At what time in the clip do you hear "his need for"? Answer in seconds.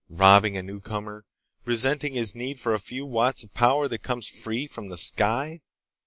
2.15-2.73